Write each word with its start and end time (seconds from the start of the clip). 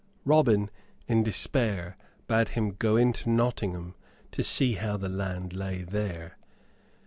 Robin, 0.25 0.71
in 1.07 1.21
despair, 1.21 1.95
bade 2.25 2.47
him 2.47 2.71
go 2.79 2.95
into 2.95 3.29
Nottingham, 3.29 3.93
to 4.31 4.43
see 4.43 4.73
how 4.73 4.97
the 4.97 5.09
land 5.13 5.53
lay 5.53 5.83
there. 5.83 6.37